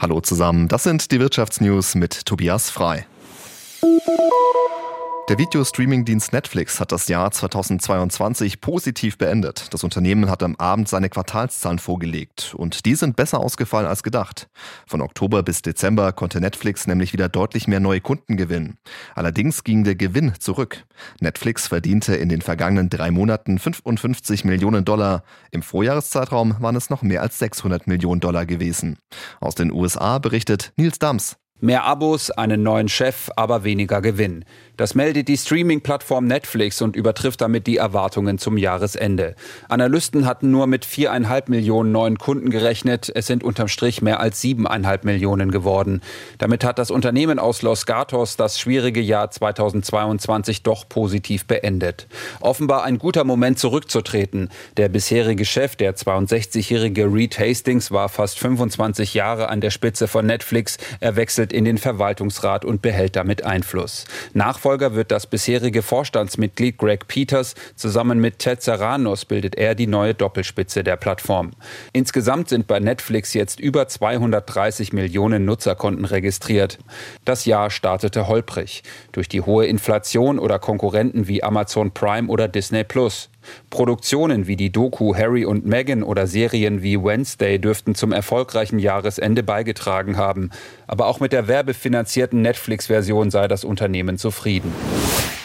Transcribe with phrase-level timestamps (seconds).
[0.00, 3.04] Hallo zusammen, das sind die Wirtschaftsnews mit Tobias Frei.
[5.28, 9.74] Der Videostreaming-Dienst Netflix hat das Jahr 2022 positiv beendet.
[9.74, 14.48] Das Unternehmen hat am Abend seine Quartalszahlen vorgelegt und die sind besser ausgefallen als gedacht.
[14.86, 18.78] Von Oktober bis Dezember konnte Netflix nämlich wieder deutlich mehr neue Kunden gewinnen.
[19.14, 20.86] Allerdings ging der Gewinn zurück.
[21.20, 25.24] Netflix verdiente in den vergangenen drei Monaten 55 Millionen Dollar.
[25.50, 28.96] Im Vorjahreszeitraum waren es noch mehr als 600 Millionen Dollar gewesen.
[29.40, 31.36] Aus den USA berichtet Nils Dams.
[31.60, 34.44] Mehr Abos, einen neuen Chef, aber weniger Gewinn.
[34.78, 39.34] Das meldet die Streaming-Plattform Netflix und übertrifft damit die Erwartungen zum Jahresende.
[39.68, 43.10] Analysten hatten nur mit viereinhalb Millionen neuen Kunden gerechnet.
[43.12, 46.00] Es sind unterm Strich mehr als siebeneinhalb Millionen geworden.
[46.38, 52.06] Damit hat das Unternehmen aus Los Gatos das schwierige Jahr 2022 doch positiv beendet.
[52.38, 54.48] Offenbar ein guter Moment zurückzutreten.
[54.76, 60.24] Der bisherige Chef, der 62-jährige Reed Hastings, war fast 25 Jahre an der Spitze von
[60.24, 60.78] Netflix.
[61.00, 64.04] Er wechselt wechselt in den Verwaltungsrat und behält damit Einfluss.
[64.34, 67.54] Nachfolger wird das bisherige Vorstandsmitglied Greg Peters.
[67.76, 71.52] Zusammen mit Ted Saranos bildet er die neue Doppelspitze der Plattform.
[71.92, 76.78] Insgesamt sind bei Netflix jetzt über 230 Millionen Nutzerkonten registriert.
[77.24, 78.82] Das Jahr startete holprig.
[79.12, 83.30] Durch die hohe Inflation oder Konkurrenten wie Amazon Prime oder Disney Plus.
[83.70, 89.42] Produktionen wie die Doku Harry und Meghan oder Serien wie Wednesday dürften zum erfolgreichen Jahresende
[89.42, 90.50] beigetragen haben.
[90.86, 94.72] Aber auch mit der werbefinanzierten Netflix-Version sei das Unternehmen zufrieden.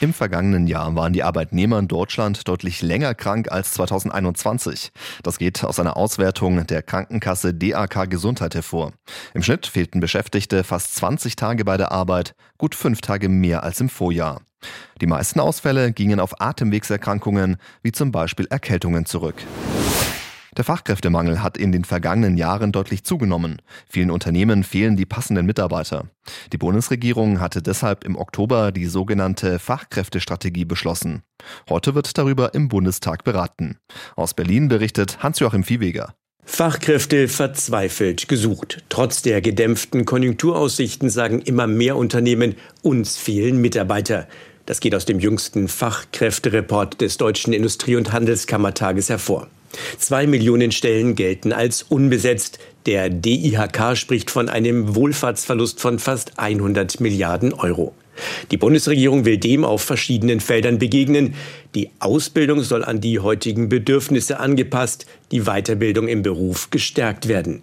[0.00, 4.92] Im vergangenen Jahr waren die Arbeitnehmer in Deutschland deutlich länger krank als 2021.
[5.24, 8.92] Das geht aus einer Auswertung der Krankenkasse DAK Gesundheit hervor.
[9.34, 13.80] Im Schnitt fehlten Beschäftigte fast 20 Tage bei der Arbeit, gut fünf Tage mehr als
[13.80, 14.40] im Vorjahr.
[15.00, 19.42] Die meisten Ausfälle gingen auf Atemwegserkrankungen wie zum Beispiel Erkältungen zurück.
[20.58, 23.62] Der Fachkräftemangel hat in den vergangenen Jahren deutlich zugenommen.
[23.88, 26.10] Vielen Unternehmen fehlen die passenden Mitarbeiter.
[26.52, 31.22] Die Bundesregierung hatte deshalb im Oktober die sogenannte Fachkräftestrategie beschlossen.
[31.70, 33.78] Heute wird darüber im Bundestag beraten.
[34.16, 36.14] Aus Berlin berichtet Hans-Joachim Viehweger.
[36.44, 38.82] Fachkräfte verzweifelt gesucht.
[38.88, 44.26] Trotz der gedämpften Konjunkturaussichten sagen immer mehr Unternehmen, uns fehlen Mitarbeiter.
[44.66, 49.46] Das geht aus dem jüngsten Fachkräftereport des Deutschen Industrie- und Handelskammertages hervor.
[49.98, 52.58] Zwei Millionen Stellen gelten als unbesetzt.
[52.86, 57.94] Der DIHK spricht von einem Wohlfahrtsverlust von fast 100 Milliarden Euro.
[58.50, 61.34] Die Bundesregierung will dem auf verschiedenen Feldern begegnen.
[61.74, 67.62] Die Ausbildung soll an die heutigen Bedürfnisse angepasst, die Weiterbildung im Beruf gestärkt werden.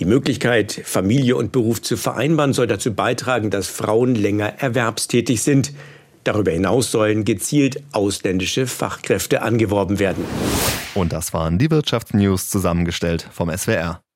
[0.00, 5.72] Die Möglichkeit, Familie und Beruf zu vereinbaren, soll dazu beitragen, dass Frauen länger erwerbstätig sind.
[6.24, 10.24] Darüber hinaus sollen gezielt ausländische Fachkräfte angeworben werden.
[10.94, 14.02] Und das waren die Wirtschaftsnews zusammengestellt vom SWR.